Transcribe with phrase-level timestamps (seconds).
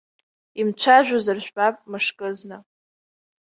[0.61, 2.57] Имцәажәозар жәбап мышкызны.